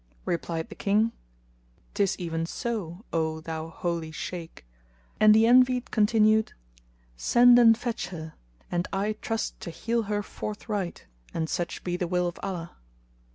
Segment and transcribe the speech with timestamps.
[0.25, 1.11] Replied the King,"
[1.93, 4.65] 'Tis even so, O thou holy Shaykh;"
[5.19, 6.53] and the Envied continued,
[7.15, 8.33] "Send and fetch her,
[8.71, 12.77] and I trust to heal her forthright (an such it be the will of Allah!)"